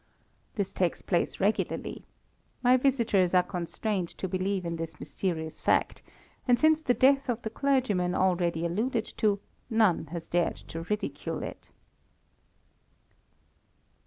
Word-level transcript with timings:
"This 0.55 0.73
takes 0.73 1.03
place 1.03 1.39
regularly. 1.39 2.05
My 2.63 2.75
visitors 2.75 3.35
are 3.35 3.43
constrained 3.43 4.09
to 4.17 4.27
believe 4.27 4.65
in 4.65 4.77
this 4.77 4.99
mysterious 4.99 5.61
fact, 5.61 6.01
and 6.47 6.57
since 6.57 6.81
the 6.81 6.95
death 6.95 7.29
of 7.29 7.43
the 7.43 7.51
clergyman 7.51 8.15
already 8.15 8.65
alluded 8.65 9.05
to, 9.17 9.39
none 9.69 10.07
has 10.07 10.27
dared 10.27 10.55
to 10.69 10.81
ridicule 10.81 11.43
it." 11.43 11.69